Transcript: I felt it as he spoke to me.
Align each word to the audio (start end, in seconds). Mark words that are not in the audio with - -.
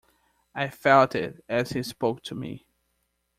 I 0.55 0.67
felt 0.69 1.13
it 1.13 1.43
as 1.47 1.73
he 1.73 1.83
spoke 1.83 2.23
to 2.23 2.33
me. 2.33 2.65